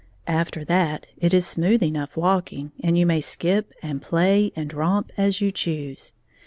After 0.25 0.65
that 0.65 1.05
it 1.17 1.31
is 1.31 1.45
smooth 1.45 1.83
enough 1.83 2.17
walking, 2.17 2.71
and 2.83 2.97
you 2.97 3.05
may 3.05 3.21
skip 3.21 3.71
and 3.83 4.01
play 4.01 4.51
and 4.55 4.73
romp 4.73 5.11
as 5.15 5.41
you 5.41 5.51
choose. 5.51 6.11